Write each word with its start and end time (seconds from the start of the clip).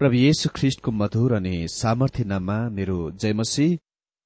प्रभु 0.00 0.16
येशु 0.16 0.48
ख्रिष्टको 0.56 0.90
मधुर 0.90 1.32
अनि 1.36 1.54
सामर्थ्य 1.70 2.24
नाममा 2.24 2.54
मेरो 2.76 2.98
जयमसी 3.22 3.66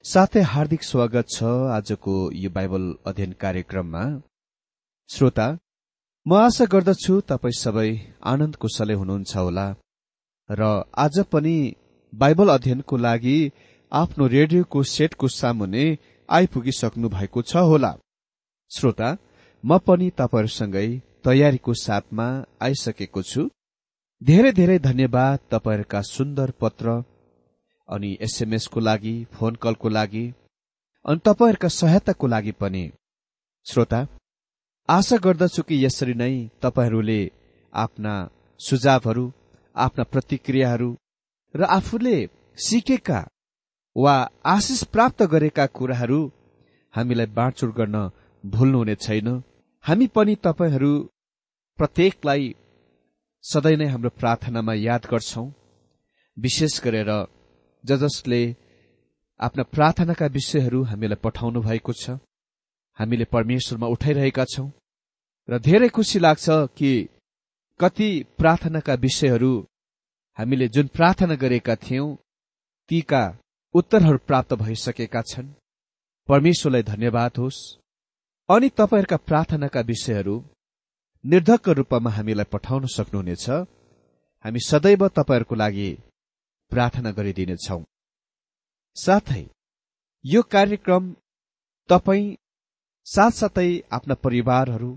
साथै 0.04 0.42
हार्दिक 0.50 0.82
स्वागत 0.82 1.26
छ 1.28 1.48
आजको 1.76 2.14
यो 2.42 2.50
बाइबल 2.56 2.84
अध्ययन 3.10 3.32
कार्यक्रममा। 3.40 4.02
श्रोता 5.10 5.46
म 6.26 6.34
आशा 6.40 6.64
गर्दछु 6.74 7.14
तपाईँ 7.30 7.58
सबै 7.62 7.90
आनन्द 8.32 8.54
कुशलै 8.62 8.94
हुनुहुन्छ 9.00 9.32
होला। 9.36 9.66
र 10.50 10.62
आज 11.04 11.18
पनि 11.32 11.56
बाइबल 12.12 12.54
अध्ययनको 12.54 12.96
लागि 13.06 13.36
आफ्नो 13.92 14.26
रेडियोको 14.36 14.82
सेटको 14.94 15.28
सामुने 15.40 15.84
आइपुगिसक्नु 16.28 17.08
भएको 17.16 17.42
छ 17.50 17.66
होला। 17.72 17.92
श्रोता 18.70 19.10
म 19.64 19.82
पनि 19.86 20.10
तपाईँहरूसँगै 20.22 20.86
तयारीको 21.26 21.72
साथमा 21.82 22.28
आइसकेको 22.62 23.22
छु। 23.32 23.48
धेरै 24.22 24.50
धेरै 24.52 24.78
धन्यवाद 24.78 25.38
तपाईँहरूका 25.50 26.00
सुन्दर 26.06 26.50
पत्र 26.60 26.92
अनि 27.88 28.10
एसएमएसको 28.20 28.80
लागि 28.80 29.14
फोन 29.32 29.54
कलको 29.54 29.88
लागि 29.88 30.22
अनि 31.04 31.20
तपाईँहरूका 31.24 31.68
सहायताको 31.70 32.26
लागि 32.26 32.52
पनि। 32.52 32.84
श्रोता 33.66 34.00
आशा 34.88 35.16
गर्दछु 35.16 35.62
कि 35.62 35.84
यसरी 35.84 36.14
नै 36.14 36.34
तपाईँहरूले 36.62 37.20
आफ्ना 37.72 38.14
सुझावहरू 38.60 39.24
आफ्ना 39.76 40.04
प्रतिक्रियाहरू 40.04 40.90
र 41.54 41.70
आफूले 41.78 42.16
सिकेका 42.58 43.20
वा 43.96 44.16
आशिष 44.46 44.82
प्राप्त 44.94 45.22
गरेका 45.32 45.66
कुराहरू 45.76 46.20
हामीलाई 46.94 47.34
बाँडचुड 47.36 47.70
गर्न 47.74 47.96
भुल्नुहुने 48.44 48.94
छैन। 48.96 49.28
हामी 49.84 50.06
पनि 50.16 50.34
तपाईँहरू 50.42 50.92
प्रत्येकलाई 51.78 52.54
सधैँ 53.44 53.76
नै 53.76 53.86
हाम्रो 53.86 54.10
प्रार्थनामा 54.10 54.74
याद 54.74 55.06
गर्छौं। 55.10 55.46
विशेष 56.36 56.80
गरेर 56.80 57.10
ज 57.84 57.96
जसले 58.02 58.40
आफ्ना 59.40 59.62
प्रार्थनाका 59.74 60.26
विषयहरू 60.26 60.82
हामीलाई 60.82 61.20
पठाउनु 61.24 61.60
भएको 61.60 61.92
छ। 61.92 62.16
हामीले 62.98 63.24
परमेश्वरमा 63.24 63.86
उठाइरहेका 63.86 64.44
छौं 64.44 64.68
र 65.48 65.58
धेरै 65.58 65.88
खुसी 65.88 66.18
लाग्छ 66.18 66.46
कि 66.78 66.90
कति 67.80 68.08
प्रार्थनाका 68.38 68.94
विषयहरू 68.94 69.52
हामीले 70.38 70.68
जुन 70.68 70.86
प्रार्थना 70.96 71.34
गरेका 71.34 71.76
थियौं 71.76 72.08
तीका 72.90 73.22
उत्तरहरू 73.74 74.18
प्राप्त 74.26 74.54
भइसकेका 74.54 75.22
छन्। 75.22 75.54
परमेश्वरलाई 76.28 76.82
धन्यवाद 76.82 77.32
होस्। 77.38 77.60
अनि 78.48 78.68
तपाईँहरूका 78.68 79.16
प्रार्थनाका 79.28 79.80
विषयहरू 79.80 80.36
निर्धक्क 81.24 81.68
रूपमा 81.68 82.10
हामीलाई 82.10 82.46
पठाउन 82.52 82.86
सक्नुहुनेछ। 82.86 83.46
हामी 84.44 84.60
सदैव 84.60 85.02
तपाईँहरूको 85.08 85.54
लागि 85.54 85.88
प्रार्थना 86.72 87.10
गरिदिनेछौ। 87.10 87.78
साथै 88.96 89.44
यो 90.24 90.40
कार्यक्रम 90.54 91.04
तपाईँ 91.88 92.36
साथसाथै 93.06 93.70
आफ्ना 93.96 94.14
परिवारहरू 94.24 94.90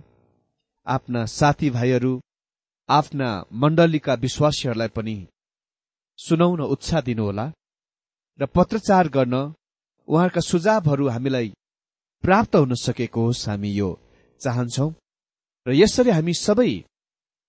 आफ्ना 0.88 1.25
साथीभाइहरू 1.39 2.13
आफ्ना 2.89 3.29
मण्डलीका 3.62 4.13
विश्वासीहरूलाई 4.25 4.91
पनि 4.98 5.17
सुनाउन 6.19 6.62
उत्साह 6.74 7.01
दिनुहोला 7.01 7.46
र 8.39 8.46
पत्रचार 8.55 9.07
गर्न 9.07 9.36
उहाँहरूका 10.07 10.48
सुझावहरू 10.51 11.05
हामीलाई 11.10 11.48
प्राप्त 12.24 12.55
हुन 12.55 12.74
सकेको 12.86 13.22
होस् 13.25 13.48
हामी 13.50 13.72
यो 13.72 13.89
चाहन्छौ। 14.41 14.88
र 15.67 15.74
यसरी 15.75 16.09
हामी 16.09 16.33
सबै 16.33 16.71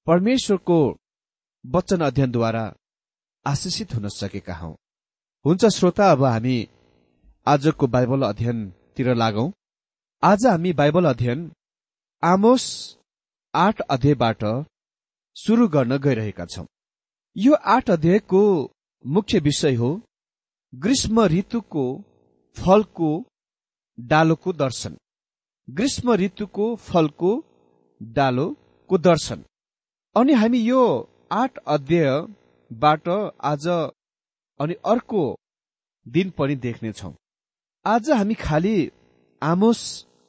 परमेश्वरको 0.06 0.78
वचन 1.64 2.00
अध्ययनद्वारा 2.00 2.74
आशिषित 3.46 3.94
हुन 3.94 4.08
सकेका 4.08 4.54
हौ। 4.54 4.70
हुन्छ 5.44 5.66
श्रोता 5.66 6.10
अब 6.12 6.24
हामी 6.24 6.56
आजको 7.46 7.86
बाइबल 7.86 8.22
अध्ययनतिर 8.22 9.14
लागौं। 9.14 9.50
आज 10.22 10.46
हामी 10.46 10.72
बाइबल 10.72 11.04
अध्ययन 11.04 11.52
आमोस 12.22 12.64
आठ 13.54 13.80
अध्यायबाट 13.80 14.44
सुरु 15.36 15.68
गर्न 15.68 15.96
गइरहेका 15.96 16.44
छौं। 16.44 16.66
यो 17.36 17.54
आठ 17.54 17.90
अध्यायको 17.90 18.42
मुख्य 19.06 19.38
विषय 19.38 19.74
हो 19.74 19.90
ग्रीष्म 20.74 21.26
ऋतुको 21.26 21.84
फलको 22.56 23.10
डालोको 24.00 24.52
दर्शन। 24.52 24.96
ग्रीष्म 25.70 26.14
ऋतुको 26.14 26.74
फलको 26.76 27.30
डालोको 28.00 28.98
दर्शन। 28.98 29.44
अनि 30.16 30.32
हामी 30.32 30.58
यो 30.60 30.82
आठ 31.32 31.58
अध्यायबाट 31.66 33.08
आज 33.42 33.66
अनि 34.60 34.74
अर्को 34.84 35.22
दिन 36.06 36.30
पनि 36.30 36.54
देख्नेछौ। 36.56 37.12
आज 37.86 38.10
हामी 38.10 38.34
खालि 38.36 38.76
आमोस 39.42 39.80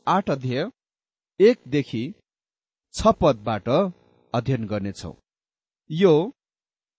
आठ 0.08 0.30
अध्याय 0.30 0.70
एकदेखि 1.40 2.04
छ 2.96 3.14
पदबाट 3.22 3.70
अध्ययन 4.34 4.66
गर्नेछौ। 4.68 5.14
यो 5.90 6.14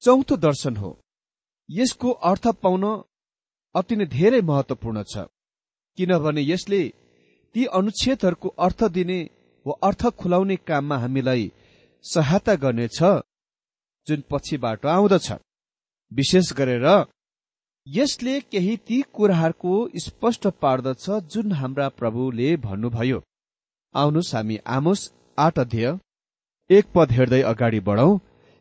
चौथो 0.02 0.36
दर्शन 0.36 0.76
हो। 0.76 0.90
यसको 1.68 2.10
अर्थ 2.30 2.46
पाउन 2.62 2.84
अति 3.74 3.96
नै 3.96 4.06
धेरै 4.08 4.40
महत्वपूर्ण 4.42 5.02
छ। 5.02 5.26
किनभने 5.98 6.42
यसले 6.42 6.82
ती 7.54 7.64
अनुच्छेदहरूको 7.78 8.48
अर्थ 8.58 8.84
दिने 8.96 9.18
वा 9.66 9.74
अर्थ 9.82 10.02
खुलाउने 10.18 10.56
काममा 10.68 10.96
हामीलाई 10.98 11.50
सहायता 12.04 12.54
गर्नेछ 12.56 12.98
जुन 14.06 14.22
पछिबाट 14.30 14.86
आउँदछ। 14.88 15.28
विशेष 16.12 16.52
गरेर 16.52 16.86
यसले 17.86 18.38
केही 18.42 18.76
ती 18.86 19.00
कुराहरूको 19.14 19.74
स्पष्ट 19.98 20.46
पार्दछ 20.62 21.04
जुन 21.32 21.52
हाम्रा 21.52 21.88
प्रभुले 21.98 22.48
भन्नुभयो। 22.58 23.22
आउनुहोस् 23.94 24.34
हामी 24.34 24.56
आमोस 24.68 25.00
आठ 25.38 25.58
अध्यय 25.58 25.86
एक 26.70 26.86
पद 26.94 27.12
हेर्दै 27.12 27.40
अगाडि 27.44 27.80
बढौं। 27.80 28.18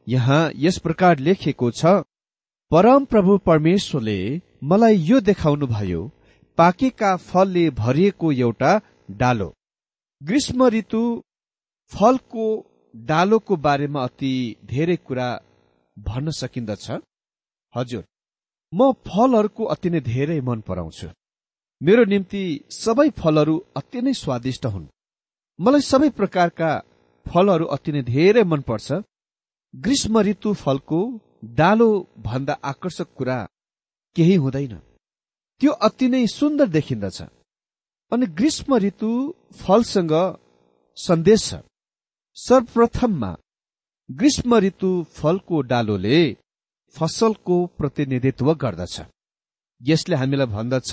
यहाँ 0.08 0.41
यस 0.58 0.77
प्रकार 0.79 1.20
लेखिएको 1.20 1.72
छ 1.72 1.86
परम 2.72 3.06
प्रभु 3.06 3.38
परमेश्वरले 3.46 4.20
मलाई 4.63 4.96
यो 5.03 5.20
देखाउनुभयो 5.22 6.01
पाकेका 6.58 7.15
फलले 7.27 7.70
भरिएको 7.75 8.32
एउटा 8.32 8.72
डालो। 9.20 9.50
ग्रीष्म 10.21 10.67
ऋतु 10.67 11.01
फलको 11.91 12.45
डालोको 12.95 13.55
बारेमा 13.55 14.03
अति 14.03 14.33
धेरै 14.65 14.95
कुरा 15.07 15.27
भन्न 15.97 16.31
सकिन्दछ। 16.31 16.85
हजुर 17.73 18.03
म 18.73 18.91
फलहरूको 19.07 19.63
अति 19.65 19.89
नै 19.89 19.99
धेरै 20.01 20.39
मन 20.41 20.59
पराउँछु। 20.61 21.07
मेरो 21.81 22.03
निम्ति 22.05 22.43
सबै 22.73 23.09
फलहरू 23.21 23.55
अति 23.75 24.01
नै 24.01 24.13
स्वादिष्ट 24.13 24.65
हुन्। 24.65 24.88
मलाई 25.59 25.81
सबै 25.81 26.09
प्रकारका 26.09 26.71
फलहरू 27.25 27.65
अति 27.75 27.91
नै 27.91 28.01
धेरै 28.03 28.43
मनपर्छ 28.43 28.88
ग्रीष्म 29.73 30.19
ऋतु 30.21 30.53
फलको 30.53 30.99
डालो 31.59 31.89
भन्दा 32.19 32.53
आकर्षक 32.63 33.09
कुरा 33.17 33.39
केही 34.15 34.35
हुँदैन। 34.35 34.75
त्यो 35.61 35.71
अति 35.88 36.07
नै 36.07 36.25
सुन्दर 36.27 36.67
देखिन्दछ। 36.67 37.21
अनि 38.11 38.25
ग्रीष्म 38.37 38.75
ऋतु 38.77 39.09
फलसँग 39.61 40.13
सन्देश 40.97 41.43
छ। 41.49 41.61
सर्वप्रथममा 42.37 43.31
ग्रीष्म 44.09 44.57
ऋतु 44.65 44.89
फलको 45.17 45.61
डालोले 45.71 46.19
फसलको 46.95 47.57
प्रतिनिधित्व 47.77 48.53
गर्दछ। 48.53 48.95
यसले 49.81 50.15
हामीलाई 50.15 50.47
भन्दछ 50.47 50.91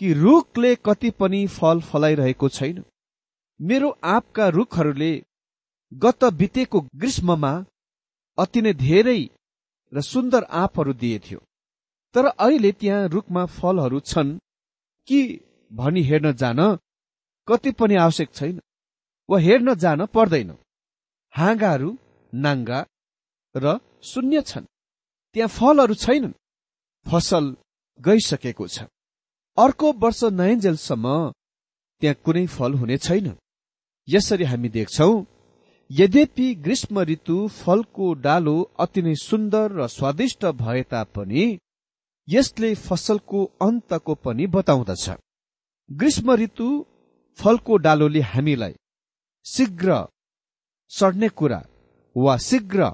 कि 0.00 0.12
रुखले 0.14 0.74
कति 0.86 1.10
पनि 1.20 1.46
फल 1.48 1.80
फलाइरहेको 1.80 2.48
छैन। 2.48 2.84
मेरो 3.60 3.88
आँपका 4.04 4.48
रुखहरूले 4.48 5.12
गत 5.92 6.24
बितेको 6.40 6.80
ग्रीष्ममा 6.96 7.52
अति 8.38 8.60
नै 8.62 8.72
धेरै 8.74 9.20
र 9.92 10.00
सुन्दर 10.02 10.42
आँपहरू 10.62 10.92
दिएथ्यो। 10.92 11.38
तर 12.14 12.24
अहिले 12.26 12.72
त्यहाँ 12.72 13.08
रुखमा 13.08 13.44
फलहरू 13.58 14.00
छन् 14.00 14.38
कि 15.08 15.20
भनी 15.72 16.02
हेर्न 16.02 16.32
जान 16.32 16.60
कति 17.48 17.70
पनि 17.70 17.94
आवश्यक 17.94 18.34
छैन। 18.34 18.60
वा 19.30 19.38
हेर्न 19.38 19.74
जान 19.74 20.06
पर्दैन। 20.06 20.56
हाँगाहरू 21.34 21.98
नाङ्गा 22.34 22.86
र 23.54 23.78
शून्य 24.02 24.40
छन्। 24.40 24.64
त्यहाँ 25.34 25.48
फलहरू 25.48 25.94
छैनन्। 25.94 26.32
फसल 27.06 27.56
गइसकेको 28.00 28.66
छ। 28.68 28.82
अर्को 29.58 29.92
वर्ष 29.92 30.24
नयन्जेलसम्म 30.24 31.32
त्यहाँ 32.00 32.20
कुनै 32.24 32.46
फल 32.46 32.72
हुने 32.74 32.96
छैन। 32.98 33.36
यसरी 34.08 34.44
हामी 34.44 34.68
देख्छौ 34.68 35.24
यद्यपि 35.90 36.54
ग्रीष्म 36.54 37.00
ऋतु 37.00 37.48
फलको 37.48 38.14
डालो 38.14 38.56
अति 38.78 39.02
नै 39.02 39.14
सुन्दर 39.14 39.72
र 39.72 39.86
स्वादिष्ट 39.88 40.44
भए 40.44 40.82
तापनि 40.82 41.58
यसले 42.28 42.74
फसलको 42.74 43.44
अन्तको 43.62 44.14
पनि 44.14 44.46
बताउँदछ। 44.46 45.10
ग्रीष्म 45.90 46.34
ऋतु 46.36 46.68
फलको 47.38 47.76
डालोले 47.84 48.20
हामीलाई 48.30 48.74
शीघ्र 49.46 49.94
सड्ने 50.90 51.28
कुरा 51.38 51.60
वा 52.16 52.36
शीघ्र 52.48 52.90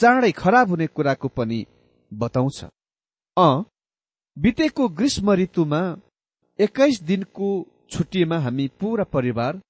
चाँडै 0.00 0.30
खराब 0.32 0.68
हुने 0.70 0.86
कुराको 0.86 1.28
पनि 1.36 1.64
बताउँछ। 2.12 2.58
अ 3.36 3.48
बितेको 4.36 4.88
ग्रीष्म 4.98 5.32
ऋतुमा 5.40 5.80
एक्काइस 6.58 7.00
दिनको 7.08 7.48
छुट्टीमा 7.90 8.38
हामी 8.44 8.66
पूरा 8.80 9.04
परिवार 9.14 9.60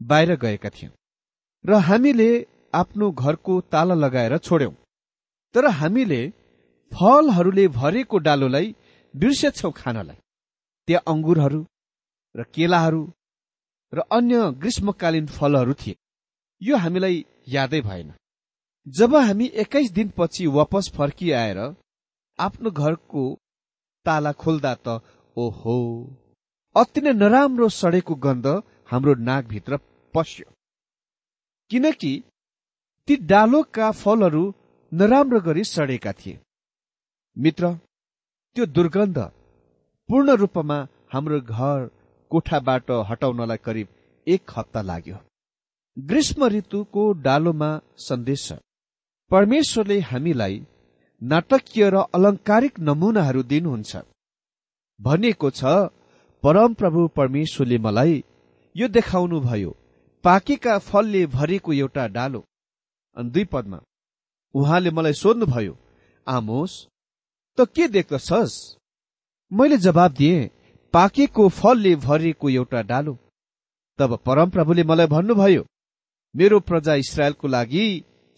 बाहिर 0.00 0.34
गएका 0.42 0.70
थियौं 0.76 0.92
र 1.64 1.80
हामीले 1.88 2.30
आफ्नो 2.74 3.10
घरको 3.22 3.60
ताला 3.72 3.94
लगाएर 3.94 4.36
छोड्यौं। 4.38 4.72
तर 5.54 5.66
हामीले 5.80 6.22
फलहरूले 6.92 7.66
भरेको 7.80 8.18
डालोलाई 8.28 8.74
बिर्सेछौँ 9.14 9.72
खानलाई। 9.76 10.16
त्यहाँ 10.88 11.02
अङ्गुरहरू 11.12 11.60
र 12.34 12.42
केलाहरू 12.54 13.02
र 13.92 13.98
अन्य 14.12 14.50
ग्रीष्मकालीन 14.62 15.26
फलहरू 15.36 15.74
थिए। 15.80 15.96
यो 16.62 16.76
हामीलाई 16.76 17.24
यादै 17.48 17.80
भएन। 17.80 18.12
जब 18.86 19.14
हामी 19.16 19.46
एक्काइस 19.62 19.90
दिनपछि 19.92 20.46
वापस 20.58 20.90
फर्किआएर 20.96 21.58
आफ्नो 22.38 22.70
घरको 22.70 23.24
ताला 24.06 24.32
खोल्दा 24.42 24.74
त 24.84 25.00
ओहो 25.36 25.76
अति 26.76 27.00
नै 27.00 27.12
नराम्रो 27.12 27.68
सडेको 27.80 28.14
गन्ध 28.26 28.46
हाम्रो 28.90 29.14
नाकभित्र 29.28 29.78
पस्यो। 30.14 30.46
किनकि 31.70 32.12
ती 33.08 33.16
डालोका 33.32 33.90
फलहरू 34.02 34.42
नराम्रो 34.92 35.40
गरी 35.40 35.64
सडेका 35.64 36.12
थिए। 36.12 36.38
मित्र 37.36 37.74
त्यो 38.56 38.66
दुर्गन्ध 38.66 39.18
पूर्ण 40.08 40.28
रूपमा 40.42 40.78
हाम्रो 41.12 41.40
घर 41.40 41.78
कोठाबाट 42.30 42.90
हटाउनलाई 43.10 43.60
करिब 43.66 43.88
एक 44.26 44.50
हप्ता 44.56 44.80
लाग्यो। 44.82 45.16
ग्रीष्म 45.96 46.46
ऋतुको 46.54 47.02
डालोमा 47.22 47.70
सन्देश 47.98 48.46
छ। 48.46 48.58
परमेश्वरले 49.30 49.98
हामीलाई 50.10 50.54
नाटकीय 51.22 51.88
र 51.90 51.96
अलङ्कारिक 52.16 52.78
नमुनाहरू 52.88 53.42
दिनुहुन्छ। 53.50 53.92
भनिएको 55.00 55.50
छ 55.50 55.62
परमप्रभु 56.42 57.06
परमेश्वरले 57.16 57.78
मलाई 57.86 58.22
यो 58.76 58.88
देखाउनु 58.88 59.40
भयो 59.40 59.70
पाकेका 60.24 60.78
फलले 60.88 61.26
भरेको 61.36 61.72
एउटा 61.72 62.06
डालो। 62.16 62.40
अनि 63.16 63.30
दुई 63.30 63.44
पदमा 63.52 63.78
उहाँले 64.54 64.90
मलाई 64.90 65.12
सोध्नुभयो 65.22 65.74
आमोस 66.26 66.72
त 67.58 67.66
के 67.74 67.88
देख्दछस्? 67.88 68.54
मैले 69.52 69.76
जवाब 69.76 70.12
दिएँ 70.12 70.48
पाकेको 70.92 71.48
फलले 71.48 71.94
भरिएको 71.96 72.48
एउटा 72.50 72.82
डालो। 72.82 73.16
तब 73.98 74.16
परमप्रभुले 74.26 74.82
मलाई 74.84 75.06
भन्नुभयो 75.06 75.64
मेरो 76.34 76.60
प्रजा 76.60 76.94
इसरायलको 76.94 77.48
लागि 77.48 77.84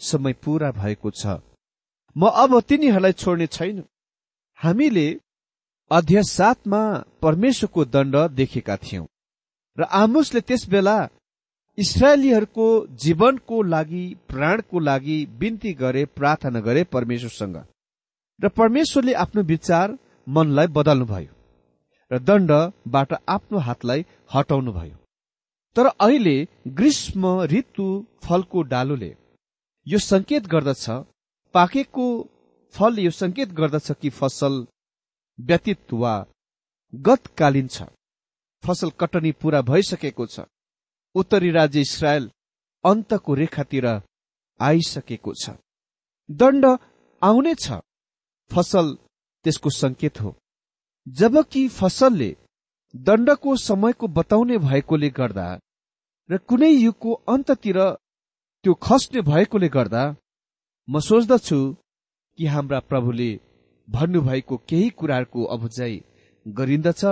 समय 0.01 0.33
पूरा 0.45 0.71
भएको 0.73 1.11
छ। 1.11 1.41
म 2.17 2.29
अब 2.43 2.61
तिनीहरूलाई 2.61 3.13
छोड्ने 3.13 3.47
छैन। 3.47 3.83
हामीले 4.59 5.07
अध्याय 5.91 6.23
सातमा 6.23 6.83
परमेश्वरको 7.23 7.85
दण्ड 7.85 8.17
देखेका 8.31 8.77
थियौं 8.77 9.07
र 9.79 9.83
आमुसले 10.01 10.41
त्यस 10.41 10.69
बेला 10.69 10.97
इसरायलीहरूको 11.79 12.67
जीवनको 13.03 13.63
लागि 13.65 14.05
प्राणको 14.29 14.79
लागि 14.81 15.19
बिन्ती 15.41 15.73
गरे 15.75 16.05
प्रार्थना 16.17 16.61
गरे 16.61 16.83
परमेश्वरसँग। 16.95 17.57
र 18.41 18.49
परमेश्वरले 18.49 19.13
आफ्नो 19.25 19.43
विचार 19.43 19.97
मनलाई 20.27 20.67
बदल्नुभयो। 20.77 21.33
र 22.13 22.19
दण्डबाट 22.19 23.13
आफ्नो 23.29 23.59
हातलाई 23.59 24.05
हटाउनुभयो। 24.35 24.97
तर 25.77 25.87
अहिले 25.87 26.37
ग्रीष्म 26.79 27.23
ऋतु 27.53 27.87
फलको 28.25 28.63
डालोले 28.73 29.11
यो 29.87 29.99
संकेत 29.99 30.47
गर्दछ 30.47 30.85
पाकेको 31.55 32.07
फल 32.75 32.99
यो 32.99 33.11
संकेत 33.11 33.49
गर्दछ 33.53 33.91
कि 34.01 34.11
फसल 34.11 34.67
व्यतीत 35.39 35.93
वा 35.93 36.15
गतकालीन 36.93 37.69
छ। 37.69 37.83
फसल 38.65 38.91
कटनी 39.01 39.33
पूरा 39.41 39.61
भइसकेको 39.63 40.27
छ। 40.27 40.41
उत्तरी 41.15 41.51
राज्य 41.51 41.81
इसरायल 41.81 42.31
अन्तको 42.85 43.35
रेखातिर 43.35 43.87
आइसकेको 44.61 45.33
छ। 45.35 45.51
दण्ड 46.29 46.65
आउने 47.23 47.55
छ। 47.55 47.81
फसल 48.51 48.95
त्यसको 49.45 49.71
संकेत 49.71 50.21
हो। 50.21 50.37
जबकि 51.07 51.67
फसलले 51.69 52.31
दण्डको 52.95 53.57
समयको 53.57 54.09
बताउने 54.09 54.59
भएकोले 54.59 55.11
गर्दा 55.11 55.49
र 56.31 56.39
कुनै 56.49 56.71
युगको 56.71 57.13
अन्ततिर 57.29 57.79
त्यो 58.65 58.75
खस्ने 58.83 59.21
भएकोले 59.31 59.69
गर्दा 59.69 60.03
म 60.89 61.01
सोच्दछु 61.01 61.59
कि 62.39 62.47
हाम्रा 62.47 62.79
प्रभुले 62.91 63.31
भन्नुभएको 63.89 64.57
केही 64.69 64.89
कुराहरूको 64.99 65.45
अभुजाई 65.55 65.97
गरिन्दछ। 66.47 67.05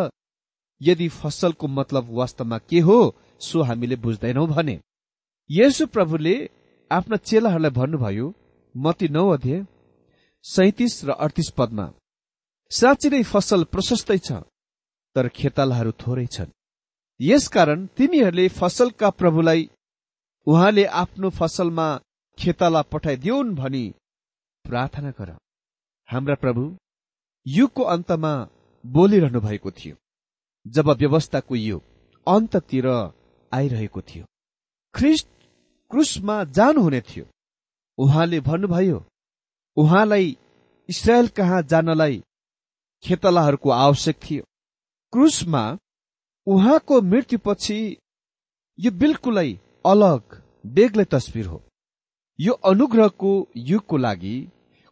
यदि 0.81 1.09
फसलको 1.11 1.67
मतलब 1.69 2.07
वास्तवमा 2.19 2.59
के 2.71 2.81
हो 2.81 2.99
सो 3.41 3.63
हामीले 3.63 3.97
बुझ्दैनौ 3.97 4.47
भने। 4.47 4.81
यसो 5.51 5.87
प्रभुले 5.87 6.35
आफ्ना 6.91 7.17
चेलाहरूलाई 7.29 7.71
भन्नुभयो 7.71 8.27
मती 8.75 9.09
नौ 9.09 9.29
अध्यय 9.29 9.67
सैतिस 10.45 10.95
र 11.05 11.11
अडतिस 11.25 11.51
पदमा 11.59 11.87
साँच्ची 12.71 13.09
नै 13.11 13.23
फसल 13.27 13.61
प्रशस्तै 13.73 14.19
छ 14.27 14.33
तर 15.17 15.29
खेतालाहरू 15.39 15.93
थोरै 16.03 16.27
छन्। 16.35 16.51
यसकारण 17.21 17.81
तिमीहरूले 17.97 18.47
फसलका 18.59 19.09
प्रभुलाई 19.21 19.63
उहाँले 20.47 20.85
आफ्नो 21.03 21.29
फसलमा 21.39 21.89
खेताला 22.39 22.83
पठाइदिउन् 22.93 23.55
भनी 23.55 23.85
प्रार्थना 24.65 25.11
गर। 25.19 25.31
हाम्रा 26.09 26.37
प्रभु 26.43 26.63
युगको 27.47 27.83
अन्तमा 27.95 28.33
बोलिरहनु 28.85 29.41
भएको 29.41 29.71
थियो 29.79 29.97
जब 30.67 30.89
व्यवस्थाको 31.03 31.55
युग 31.57 31.83
अन्ततिर 32.27 32.87
आइरहेको 33.53 34.01
थियो। 34.09 34.25
ख्रिस्ट 34.95 35.29
क्रुसमा 35.91 36.37
जानुहुने 36.57 37.01
थियो। 37.01 37.25
उहाँले 37.99 38.41
भन्नुभयो 38.41 38.99
उहाँलाई 39.77 40.37
इसरायल 40.89 41.29
कहाँ 41.37 41.63
जानलाई 41.63 42.23
खेतलाहरूको 43.03 43.71
आवश्यक 43.71 44.17
थियो। 44.25 44.45
क्रुसमा 45.13 45.65
उहाँको 46.47 47.01
मृत्युपछि 47.03 47.97
यो 48.79 48.91
बिल्कुलै 48.91 49.51
अलग 49.87 50.43
बेग्लै 50.67 51.05
तस्विर 51.05 51.47
हो। 51.47 51.63
यो 52.39 52.53
अनुग्रहको 52.53 53.33
युगको 53.57 53.97
लागि 53.97 54.37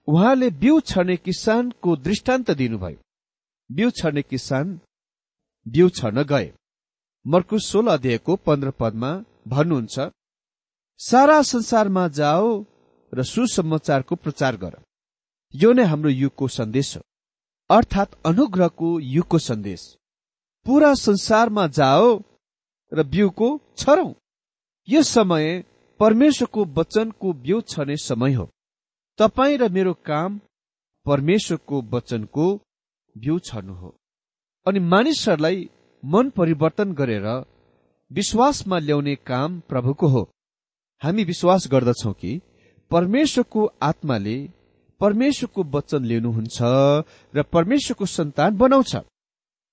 उहाँले 0.09 0.50
बिउ 0.50 0.81
छर्ने 0.81 1.17
किसानको 1.17 1.97
दृष्टान्त 1.97 2.50
दिनुभयो। 2.50 2.99
बिउ 3.71 3.91
छर्ने 3.91 4.23
किसान 4.23 4.81
बिउ 5.67 5.88
छर्न 5.88 6.23
गए। 6.23 6.53
मर्कुस 7.27 7.67
सोह्र 7.67 7.88
अध्यायको 7.88 8.37
पन्ध्र 8.37 8.71
पदमा 8.71 9.12
भन्नुहुन्छ 9.49 10.11
सारा 11.00 11.43
संसारमा 11.43 12.09
जाओ 12.09 12.65
र 13.12 13.23
सुसमाचारको 13.23 14.15
प्रचार 14.15 14.57
गर। 14.57 14.75
यो 15.55 15.73
नै 15.73 15.85
हाम्रो 15.85 16.11
युगको 16.11 16.49
सन्देश 16.49 16.97
हो। 16.97 17.03
अर्थात् 17.71 18.15
अनुग्रहको 18.27 19.01
युगको 19.01 19.39
सन्देश। 19.39 19.99
पूरा 20.67 20.95
संसारमा 20.95 21.67
जाओ 21.67 22.23
र 22.93 23.03
बिउको 23.03 23.61
छरौं। 23.77 24.13
यो 24.89 25.03
समय 25.03 25.65
परमेश्वरको 26.01 26.65
वचनको 26.65 27.33
बिउ 27.33 27.61
छर्ने 27.61 27.97
समय 27.97 28.33
हो। 28.33 28.51
तपाईँ 29.19 29.59
र 29.59 29.69
मेरो 29.69 29.95
काम 29.95 30.41
परमेश्वरको 31.07 31.83
वचनको 31.83 32.61
बिउ 33.19 33.39
छर्नु 33.39 33.75
हो। 33.75 33.95
अनि 34.67 34.81
मानिसहरूलाई 34.81 35.71
मन 36.05 36.31
परिवर्तन 36.31 36.93
गरेर 36.93 37.27
विश्वासमा 38.13 38.79
ल्याउने 38.79 39.15
काम 39.17 39.61
प्रभुको 39.61 40.07
हो। 40.07 40.31
हामी 41.03 41.25
विश्वास 41.25 41.69
गर्दछौ 41.69 42.13
कि 42.13 42.41
परमेश्वरको 42.91 43.73
आत्माले 43.83 44.49
परमेश्वरको 45.00 45.62
वचन 45.75 46.05
लिनुहुन्छ 46.05 46.59
र 47.35 47.43
परमेश्वरको 47.52 48.07
सन्तान 48.07 48.57
बनाउँछ। 48.57 48.97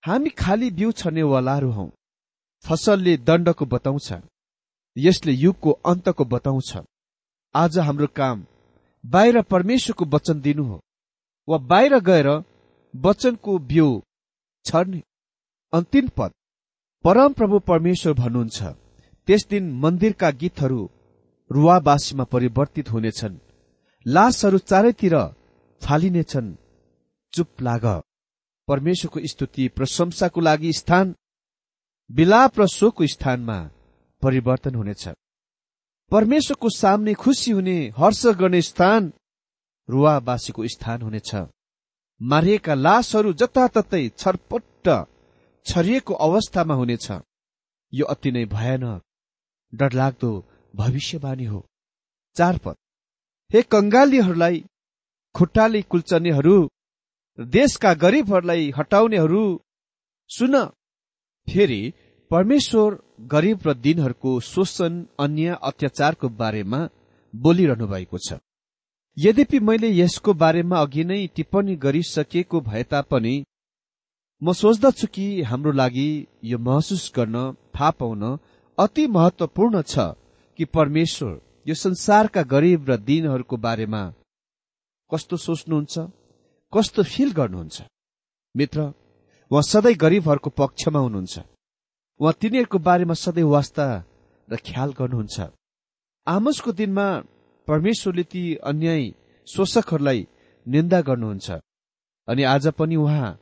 हामी 0.03 0.29
खाली 0.29 0.69
बिउ 0.71 0.91
छर्नेवालाहरू 0.91 1.69
हौ। 1.71 1.85
फसलले 2.65 3.17
दण्डको 3.17 3.65
बताउँछ। 3.65 4.13
यसले 4.95 5.31
युगको 5.33 5.71
अन्तको 5.85 6.25
बताउँछ। 6.25 6.77
आज 7.55 7.77
हाम्रो 7.79 8.07
काम 8.15 8.45
बाहिर 9.03 9.41
परमेश्वरको 9.41 10.05
वचन 10.05 10.41
दिनु 10.41 10.63
हो 10.63 10.79
वा 11.47 11.57
बाहिर 11.57 11.93
गएर 11.99 12.29
वचनको 12.93 13.57
बिउ 13.59 13.89
छर्ने 14.65 15.01
अन्तिम 15.73 16.07
पद। 16.17 16.31
परम 17.05 17.33
प्रभु 17.33 17.59
परमेश्वर 17.59 18.13
भन्नुहुन्छ 18.13 18.63
त्यस 19.27 19.45
दिन 19.49 19.71
मन्दिरका 19.73 20.29
गीतहरू 20.31 20.89
रुवावासीमा 21.51 22.23
परिवर्तित 22.23 22.91
हुनेछन्। 22.91 23.37
लासहरू 24.07 24.57
चारैतिर 24.57 25.15
फालिनेछन्। 25.81 26.55
चुप 27.33 27.61
लाग। 27.61 27.85
परमेश्वरको 28.67 29.19
स्तुति 29.27 29.67
प्रशंसाको 29.67 30.41
लागि 30.41 30.73
स्थान 30.73 31.15
विलाप 32.11 32.59
र 32.59 32.67
शोकको 32.67 33.07
स्थानमा 33.07 33.71
परिवर्तन 34.21 34.75
हुनेछ। 34.75 35.09
परमेश्वरको 36.11 36.69
सामने 36.69 37.13
खुसी 37.13 37.51
हुने 37.51 37.93
हर्ष 37.97 38.25
गर्ने 38.25 38.61
स्थान 38.61 39.13
रुवावासीको 39.89 40.67
स्थान 40.67 41.01
हुनेछ। 41.01 41.35
मारिएका 42.21 42.73
लासहरू 42.73 43.33
जताततै 43.33 44.09
छरपट्ट 44.09 45.05
छरिएको 45.65 46.13
अवस्थामा 46.13 46.73
हुनेछ। 46.73 47.11
यो 47.93 48.05
अति 48.05 48.31
नै 48.31 48.45
भयानक 48.45 49.01
डरलाग्दो 49.75 50.45
भविष्यवाणी 50.75 51.45
हो। 51.45 51.65
चार 52.35 52.57
पद। 52.57 52.75
हे 53.51 53.61
कंगालीहरूलाई 53.71 54.63
खुट्टाले 55.35 55.81
कुल्चनेहरू 55.91 56.55
देशका 57.39 57.93
गरिबहरूलाई 58.03 58.71
हटाउनेहरू 58.77 59.43
सुन। 60.29 60.55
फेरि 61.47 61.81
परमेश्वर 62.31 62.97
गरिब 63.33 63.67
र 63.67 63.73
दिनहरूको 63.77 64.31
शोषण 64.49 64.93
अन्य 65.19 65.57
अत्याचारको 65.61 66.29
बारेमा 66.39 66.79
बोलिरहनु 67.33 67.87
भएको 67.87 68.17
छ। 68.17 68.39
यद्यपि 69.17 69.59
मैले 69.59 69.89
यसको 69.93 70.33
बारेमा 70.41 70.81
अघि 70.81 71.03
नै 71.03 71.19
टिप्पणी 71.35 71.75
गरिसकेको 71.85 72.61
भए 72.61 72.83
तापनि 72.91 73.35
म 74.41 74.53
सोच्दछु 74.53 75.07
कि 75.07 75.27
हाम्रो 75.41 75.71
लागि 75.71 76.09
यो 76.43 76.57
महसुस 76.59 77.11
गर्न 77.15 77.37
थाहा 77.75 77.91
पाउन 77.99 78.23
अति 78.77 79.07
महत्वपूर्ण 79.07 79.81
छ 79.83 80.11
कि 80.59 80.65
परमेश्वर 80.75 81.33
यो 81.65 81.73
संसारका 81.73 82.41
गरिब 82.43 82.89
र 82.89 82.97
दिनहरूको 83.01 83.57
बारेमा 83.57 84.01
कस्तो 85.11 85.37
सोच्नुहुन्छ? 85.37 85.95
कस्तो 86.73 87.03
फिल 87.03 87.31
गर्नुहुन्छ? 87.33 87.77
मित्र 88.55 88.79
उहाँ 89.51 89.61
सधैँ 89.61 89.95
गरिबहरूको 89.95 90.49
पक्षमा 90.49 90.99
हुनुहुन्छ। 90.99 91.35
उहाँ 92.19 92.33
तिनीहरूको 92.41 92.77
बारेमा 92.79 93.13
सधैँ 93.13 93.49
वास्ता 93.49 93.85
र 94.47 94.55
ख्याल 94.61 94.93
गर्नुहुन्छ। 94.93 95.37
आमसको 96.27 96.71
दिनमा 96.71 97.07
परमेश्वरले 97.67 98.23
ती 98.23 98.43
अन्याय 98.61 99.03
शोषकहरूलाई 99.47 100.27
निन्दा 100.67 101.01
गर्नुहुन्छ। 101.01 101.47
अनि 102.27 102.43
आज 102.43 102.67
पनि 102.77 102.95
उहाँ 102.95 103.37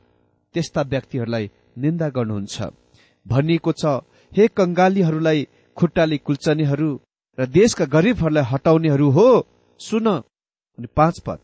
त्यस्ता 0.54 0.82
व्यक्तिहरूलाई 0.82 1.50
निन्दा 1.76 2.08
गर्नुहुन्छ। 2.08 2.56
भनिएको 3.26 3.72
छ 3.72 3.84
हे 4.32 4.48
कंगालीहरूलाई 4.48 5.48
खुट्टाले 5.76 6.16
कुल्चनेहरू 6.18 6.90
र 7.38 7.46
देशका 7.46 7.84
गरिबहरूलाई 7.84 8.44
हटाउनेहरू 8.44 9.10
हो। 9.10 9.28
सुन 9.80 10.06
अनि 10.08 10.86
पाँच 10.96 11.20
पद। 11.20 11.38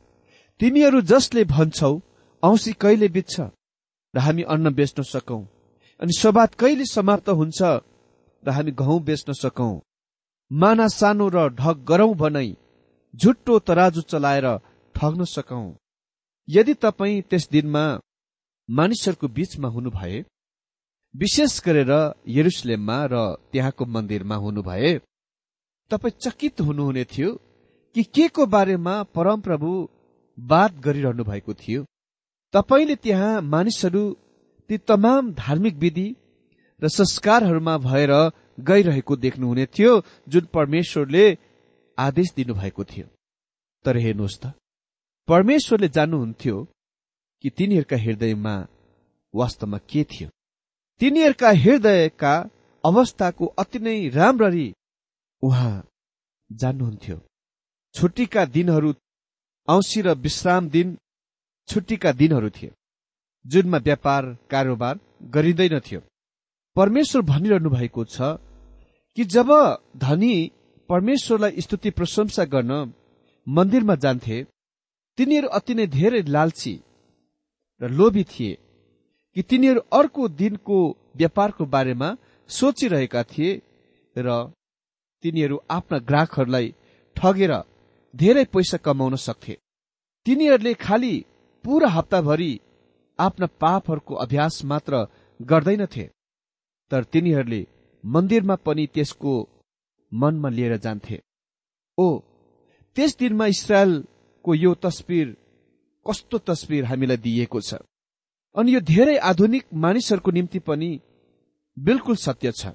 तिमीहरू 0.61 1.01
जसले 1.01 1.45
भन्छौ 1.45 1.93
औँसी 2.43 2.73
कहिले 2.73 3.09
बित्छ? 3.09 3.41
र 4.15 4.19
हामी 4.19 4.43
अन्न 4.43 4.75
बेच्न 4.75 5.03
सकौं। 5.03 5.43
अनि 6.01 6.13
सवाद 6.13 6.55
कहिले 6.55 6.85
समाप्त 6.85 7.29
हुन्छ? 7.31 7.63
र 8.43 8.51
हामी 8.51 8.73
गहुँ 8.73 9.03
बेच्न 9.03 9.33
सकौं। 9.33 9.81
माना 10.53 10.87
सानो 10.89 11.29
र 11.29 11.49
ढक 11.49 11.77
गरौं 11.89 12.15
भनै 12.15 12.49
झुट्टो 13.15 13.59
तराजु 13.59 14.01
चलाएर 14.01 14.47
ठग्न 14.95 15.25
सकौं। 15.25 15.67
यदि 16.49 16.75
तपाईँ 16.75 17.23
त्यस 17.23 17.49
दिनमा 17.51 17.85
मानिसहरूको 18.69 19.29
बीचमा 19.29 19.69
हुनुभए 19.69 20.25
विशेष 21.15 21.61
गरेर 21.65 21.93
यरुसलेममा 22.29 22.99
र 23.05 23.15
त्यहाँको 23.53 23.85
मन्दिरमा 23.87 24.37
हुनुभए 24.37 24.99
तपाईँ 25.91 26.19
चकित 26.23 26.61
हुनुहुने 26.61 27.05
थियो 27.05 27.31
कि 27.95 28.03
के 28.03 28.29
को 28.29 28.47
बारेमा 28.47 29.03
परमप्रभु 29.03 29.71
बात 30.39 30.75
गरिरहनु 30.75 31.25
भएको 31.25 31.55
थियो? 31.55 31.85
तपाईँले 32.55 32.97
त्यहाँ 32.97 33.41
मानिसहरू 33.43 34.03
ती 34.71 34.79
तमाम 34.79 35.33
धार्मिक 35.35 35.75
विधि 35.77 36.09
र 36.83 36.89
संस्कारहरूमा 36.89 37.77
भएर 37.79 38.13
गइरहेको 38.61 39.17
देख्नुहुने 39.17 39.67
थियो 39.67 39.93
जुन 40.29 40.49
परमेश्वरले 40.55 41.25
आदेश 41.99 42.33
दिनुभएको 42.37 42.85
थियो। 42.85 43.07
तर 43.85 43.97
हेर्नुहोस् 43.97 44.41
त 44.43 44.53
परमेश्वरले 45.29 45.89
जान्नुहुन्थ्यो 45.89 46.57
कि 47.43 47.51
तिनीहरूका 47.51 47.97
हृदयमा 47.97 48.55
वास्तवमा 49.35 49.79
के 49.91 50.05
थियो? 50.05 50.29
तिनीहरूका 51.01 51.51
हृदयका 51.51 52.35
अवस्थाको 52.85 53.47
अति 53.47 53.79
नै 53.79 54.09
राम्ररी 54.09 54.73
उहाँ 55.43 55.75
जान्नुहुन्थ्यो। 56.51 57.17
छुट्टीका 57.95 58.45
दिनहरू 58.47 58.93
औँसी 59.69 60.01
र 60.03 60.15
विश्राम 60.17 60.69
दिन 60.69 60.97
छुट्टीका 61.69 62.13
दिनहरू 62.13 62.51
थिए। 62.51 62.71
जुनमा 63.45 63.79
व्यापार 63.79 64.25
कारोबार 64.51 64.99
गरिँदैनथ्यो 65.35 66.01
परमेश्वर 66.77 67.23
भनिरहनु 67.23 67.71
भएको 67.71 68.05
छ 68.05 68.37
कि 69.17 69.25
जब 69.25 69.51
धनी 69.97 70.35
परमेश्वरलाई 70.89 71.61
स्तुति 71.61 71.91
प्रशंसा 71.91 72.45
गर्न 72.45 72.73
मन्दिरमा 73.47 73.95
जान्थे 73.95 74.37
तिनीहरू 75.19 75.49
अति 75.49 75.75
नै 75.75 75.87
धेरै 75.89 76.23
लालची 76.29 76.75
र 77.81 77.89
लोभी 77.91 78.25
थिए 78.25 78.59
कि 79.37 79.43
तिनीहरू 79.43 79.81
अर्को 79.93 80.29
दिनको 80.41 80.79
व्यापारको 81.17 81.65
बारेमा 81.67 82.09
सोचिरहेका 82.51 83.23
थिए 83.33 83.61
र 84.17 84.29
तिनीहरू 85.23 85.57
आफ्ना 85.71 85.99
ग्राहकहरूलाई 86.09 86.75
ठगेर 87.17 87.53
धेरै 88.15 88.45
पैसा 88.45 88.77
कमाउन 88.77 89.15
सक्थे। 89.17 89.55
तिनीहरूले 90.27 90.73
खालि 90.75 91.15
पूरा 91.65 91.89
हप्ताभरि 91.89 92.53
आफ्ना 93.19 93.47
पापहरूको 93.61 94.15
अभ्यास 94.15 94.65
मात्र 94.65 94.93
गर्दैनथे। 95.41 96.05
तर 96.91 97.05
तिनीहरूले 97.05 97.67
मन्दिरमा 98.05 98.57
पनि 98.67 98.87
त्यसको 98.95 99.33
मनमा 100.13 100.49
लिएर 100.49 100.77
जान्थे। 100.77 101.17
ओ 101.99 102.07
त्यस 102.97 103.17
दिनमा 103.19 103.47
इसरायलको 103.47 104.55
यो 104.55 104.75
तस्विर 104.85 105.27
कस्तो 106.07 106.39
तस्विर 106.39 106.85
हामीलाई 106.85 107.17
दिइएको 107.17 107.61
छ? 107.61 107.75
अनि 108.55 108.75
यो 108.75 108.81
धेरै 108.81 109.17
आधुनिक 109.31 109.65
मानिसहरूको 109.75 110.31
निम्ति 110.31 110.59
पनि 110.59 110.91
बिल्कुल 111.77 112.17
सत्य 112.17 112.53
छ। 112.53 112.67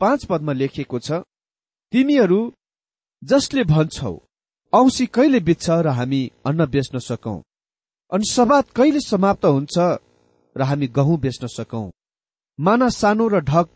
पाँच 0.00 0.24
पदमा 0.24 0.52
लेखिएको 0.52 0.98
छ 0.98 1.22
तिमीहरू 1.92 2.52
जसले 3.22 3.62
भन्छौ 3.64 4.12
औसी 4.72 5.06
कहिले 5.06 5.40
बित्छ 5.40 5.70
र 5.70 5.88
हामी 5.88 6.20
अन्न 6.46 6.66
बेच्न 6.66 6.98
सकौं? 6.98 7.42
अनि 8.12 8.24
सवाद 8.30 8.64
कहिले 8.76 9.00
समाप्त 9.00 9.44
हुन्छ 9.44 9.78
र 10.56 10.62
हामी 10.62 10.86
गहुँ 10.86 11.18
बेच्न 11.20 11.46
सकौं? 11.46 11.90
माना 12.58 12.88
सानो 12.88 13.28
र 13.28 13.40
ढक 13.40 13.68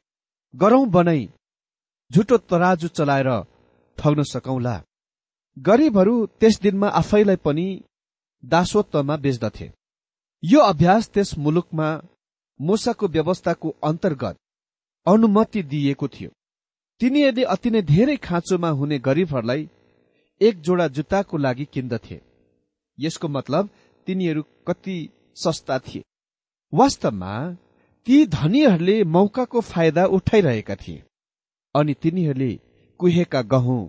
गरौं 0.54 0.90
बनाई 0.90 1.28
झुटो 2.10 2.36
तराजु 2.48 2.88
चलाएर 2.88 3.30
ठग्न 3.98 4.22
सकौंला। 4.22 4.76
गरीबहरू 5.58 6.14
त्यस 6.26 6.60
दिनमा 6.60 6.88
आफैलाई 7.00 7.36
पनि 7.36 7.66
दासोत्वमा 8.44 9.16
बेच्दथे। 9.16 9.68
यो 10.42 10.60
अभ्यास 10.60 11.08
त्यस 11.08 11.38
मुलुकमा 11.38 11.88
मुसाको 12.60 13.06
व्यवस्थाको 13.08 13.76
अन्तर्गत 13.84 14.36
अनुमति 15.06 15.62
दिइएको 15.62 16.08
थियो। 16.08 16.30
तिनीहरूले 17.00 17.42
अति 17.44 17.70
नै 17.70 17.82
धेरै 17.82 18.16
खाँचोमा 18.16 18.68
हुने 18.78 18.98
गरीबहरूलाई 18.98 19.68
एक 20.40 20.60
जोडा 20.60 20.86
जुत्ताको 20.88 21.36
लागि 21.36 21.64
किन्दथे 21.72 22.18
यसको 22.98 23.28
मतलब 23.28 23.68
तिनीहरू 24.06 24.42
कति 24.66 24.96
सस्ता 25.36 25.78
थिए। 25.78 26.02
वास्तवमा 26.72 27.32
ती 28.06 28.16
धनीहरूले 28.26 28.96
मौकाको 29.04 29.60
फाइदा 29.62 30.04
उठाइरहेका 30.16 30.76
थिए 30.76 31.02
अनि 31.74 31.94
तिनीहरूले 31.94 32.52
कुहेका 33.00 33.42
गहुँ 33.52 33.82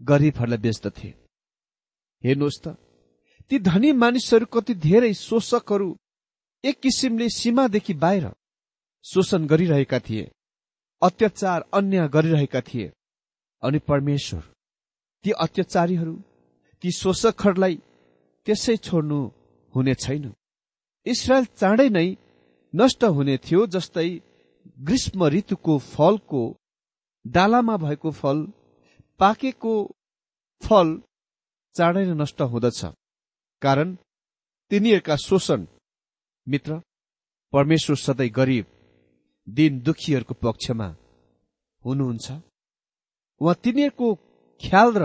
गरीबहरूलाई 0.00 0.58
बेच्दथे 0.58 1.08
हेर्नुहोस् 2.24 2.60
त 2.64 2.76
ती 3.50 3.58
धनी 3.58 3.92
मानिसहरू 3.92 4.46
कति 4.46 4.74
धेरै 4.86 5.12
शोषकहरू 5.14 5.88
एक 6.64 6.80
किसिमले 6.80 7.28
सीमादेखि 7.30 7.94
बाहिर 7.94 8.28
शोषण 9.04 9.46
गरिरहेका 9.46 9.98
थिए। 9.98 10.30
अत्याचार 11.02 11.60
अन्य 11.74 12.08
गरिरहेका 12.14 12.60
थिए। 12.60 12.92
अनि 13.62 13.78
परमेश्वर 13.88 14.42
ती 15.24 15.30
अत्याचारीहरू 15.44 16.14
ती 16.82 16.90
शोषकहरूलाई 16.92 17.74
त्यसै 18.46 18.76
छोड्नु 18.86 19.20
हुने 19.74 19.94
छैन। 19.94 20.24
इसरायल 21.06 21.44
चाँडै 21.60 21.88
नै 21.88 22.08
नष्ट 22.74 23.04
हुने 23.16 23.36
थियो 23.44 23.66
जस्तै 23.74 24.08
ग्रीष्म 24.86 25.20
ऋतुको 25.34 25.74
फलको 25.92 26.42
डालामा 27.24 27.76
भएको 27.84 28.10
फल 28.20 28.38
पाकेको 29.20 29.74
फल 30.62 30.88
चाँडै 31.74 32.04
नै 32.08 32.14
नष्ट 32.22 32.40
हुँदछ। 32.52 32.80
कारण 33.62 33.88
तिनीहरूका 34.70 35.16
शोषण 35.26 35.60
मित्र 36.46 36.80
परमेश्वर 37.52 37.96
सधैँ 37.96 38.30
गरिब 38.38 38.66
दिन 39.56 39.72
दुखीहरूको 39.86 40.34
पक्षमा 40.42 40.88
हुनुहुन्छ। 41.84 42.26
उहाँ 43.40 43.54
तिनीहरूको 43.64 44.08
ख्याल 44.60 44.88
र 45.02 45.04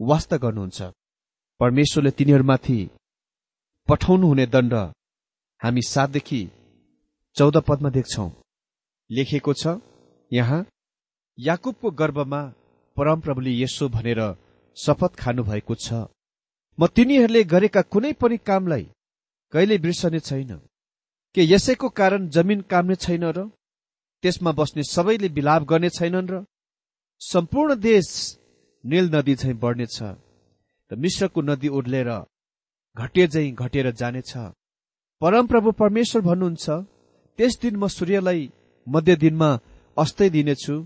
वास्ता 0.00 0.36
गर्नुहुन्छ। 0.44 0.80
परमेश्वरले 1.60 2.10
तिनीहरूमाथि 2.18 2.78
पठाउनु 3.88 4.26
हुने 4.26 4.46
दण्ड 4.54 4.74
हामी 5.60 5.82
सातदेखि 5.92 6.40
चौध 7.36 7.56
पदमा 7.68 7.90
देख्छौ। 7.96 8.26
लेखिएको 9.10 9.52
छ 9.60 9.64
यहाँ 10.32 10.60
याकुबको 11.38 11.90
गर्भमा 12.00 12.40
परमप्रभुले 12.96 13.52
यसो 13.62 13.88
भनेर 13.88 14.20
शपथ 14.76 15.12
खानुभएको 15.22 15.74
छ। 15.74 15.88
म 16.78 16.86
तिनीहरूले 16.96 17.42
गरेका 17.44 17.82
कुनै 17.92 18.12
पनि 18.20 18.36
कामलाई 18.48 18.84
कहिले 19.52 19.76
बिर्सने 19.78 20.20
छैन। 20.20 20.52
के 21.34 21.42
यसैको 21.44 21.88
कारण 21.98 22.28
जमिन 22.34 22.60
काम्ने 22.70 22.94
छैन 22.96 23.24
र 23.36 23.48
त्यसमा 24.24 24.52
बस्ने 24.58 24.82
सबैले 24.86 25.28
विलाप 25.36 25.62
गर्ने 25.70 25.90
छैनन् 25.90 26.30
र 26.30 26.44
सम्पूर्ण 27.20 27.74
देश 27.80 28.06
नील 28.84 29.06
नदी 29.14 29.34
झैँ 29.34 29.54
बढ्नेछ 29.62 29.98
र 30.90 30.96
मिश्रको 30.96 31.40
नदी 31.42 31.68
उर्लेर 31.78 32.10
घटे 32.96 33.26
झैँ 33.26 33.50
घटेर 33.52 33.90
जानेछ। 34.00 34.32
परमप्रभु 35.22 35.70
परमेश्वर 35.80 36.22
भन्नुहुन्छ 36.22 36.66
त्यस 37.38 37.58
दिन 37.62 37.76
म 37.76 37.88
सूर्यलाई 37.88 38.42
मध्य 38.86 39.16
दिनमा 39.16 39.50
अस्तै 39.96 40.28
दिनेछु 40.30 40.76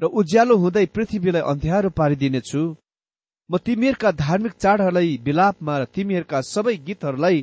र 0.00 0.04
उज्यालो 0.20 0.56
हुँदै 0.56 0.86
पृथ्वीलाई 0.94 1.42
अन्ध्यारो 1.52 1.90
पारिदिनेछु। 1.98 2.62
म 3.50 3.58
तिमीहरूका 3.66 4.10
धार्मिक 4.24 4.52
चाडहरूलाई 4.62 5.10
विलापमा 5.26 5.74
र 5.78 5.84
तिमीहरूका 5.94 6.40
सबै 6.50 6.76
गीतहरूलाई 6.88 7.38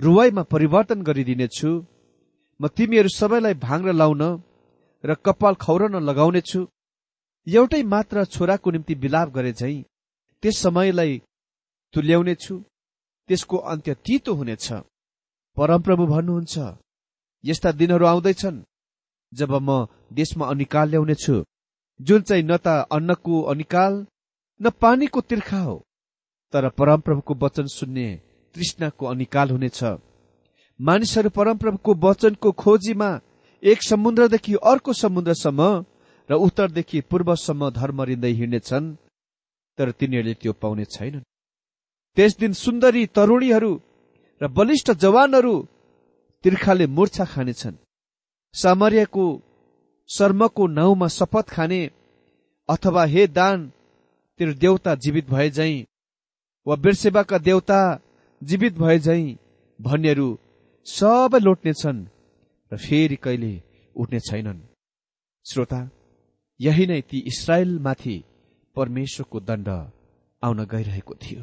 रुवाईमा 0.00 0.42
परिवर्तन 0.52 1.02
गरिदिनेछु। 1.02 1.70
म 2.60 2.68
तिमीहरू 2.76 3.10
सबैलाई 3.10 3.54
भाङ्र 3.66 3.88
लाउन 4.00 4.22
र 5.04 5.14
कपाल 5.24 5.54
खौरन 5.64 5.94
लगाउनेछु। 6.08 6.60
एउटै 7.46 7.82
मात्र 7.94 8.24
छोराको 8.24 8.68
निम्ति 8.70 8.94
विलाप 9.02 9.28
गरे 9.36 9.52
झै 9.60 9.74
त्यस 10.42 10.56
समयलाई 10.64 11.12
तुल्याउनेछु। 11.94 12.54
त्यसको 13.28 13.56
अन्त्य 13.72 13.94
तितो 14.04 14.32
हुनेछ। 14.38 14.66
परमप्रभु 15.56 16.04
भन्नुहुन्छ 16.06 16.54
यस्ता 17.44 17.70
दिनहरू 17.80 18.04
आउँदैछन् 18.06 18.64
जब 19.32 19.52
म 19.66 19.68
देशमा 20.12 20.44
अनिकाल 20.46 20.86
ल्याउनेछु। 20.90 21.36
जुन 22.00 22.20
चाहिँ 22.22 22.44
न 22.50 22.56
त 22.56 22.66
अन्नको 22.94 23.34
अनिकाल 23.52 23.94
न 24.60 24.70
पानीको 24.82 25.20
तिर्खा 25.20 25.60
हो 25.60 25.76
तर 26.52 26.68
परमप्रभुको 26.78 27.34
वचन 27.42 27.66
सुन्ने 27.78 28.08
तृष्णाको 28.54 29.06
अनिकाल 29.06 29.50
हुनेछ। 29.50 29.80
मानिसहरू 30.80 31.30
परमप्रभुको 31.30 31.94
वचनको 32.04 32.48
खोजीमा 32.52 33.10
एक 33.62 33.78
समुद्रदेखि 33.82 34.54
अर्को 34.62 34.92
समुद्रसम्म 34.92 35.60
र 36.28 36.34
उत्तरदेखि 36.46 37.00
पूर्वसम्म 37.10 37.70
धर्म 37.70 37.98
रिँदै 38.02 38.32
हिँड्नेछन् 38.40 38.94
तर 39.78 39.90
तिनीहरूले 39.98 40.34
त्यो 40.34 40.52
पाउने 40.52 40.84
छैनन्। 40.84 41.26
त्यस 42.16 42.32
दिन 42.38 42.52
सुन्दरी 42.52 43.02
तरुणीहरू 43.16 43.72
र 44.40 44.44
बलिष्ठ 44.48 44.88
जवानहरू 45.02 45.54
तिर्खाले 46.44 46.86
मूर्छा 46.86 47.24
खानेछन्। 47.24 47.76
सामर्यको 48.54 49.26
शर्मको 50.10 50.66
नाउँमा 50.78 51.08
शपथ 51.08 51.46
खाने 51.50 51.80
अथवा 52.68 53.04
हे 53.04 53.26
दान 53.28 53.58
तेरो 54.40 54.52
देउता 54.54 54.94
जीवित 54.94 55.26
भए 55.30 55.48
झै 55.50 55.72
वा 56.66 56.74
बिर्सेवाका 56.76 57.38
देउता 57.38 57.80
जीवित 58.42 58.74
भए 58.78 58.98
झै 58.98 59.22
भन्नेहरू 59.80 60.28
सबै 60.86 61.38
लोट्नेछन् 61.40 62.00
र 62.72 62.76
फेरि 62.76 63.16
कहिले 63.16 63.54
उठ्ने 63.96 64.20
छैनन्। 64.20 64.60
श्रोता 65.46 65.80
यही 66.60 66.86
नै 66.86 67.00
ती 67.10 67.18
इसरायलमाथि 67.26 68.16
परमेश्वरको 68.76 69.38
दण्ड 69.40 69.68
आउन 70.42 70.58
गइरहेको 70.64 71.14
थियो। 71.14 71.42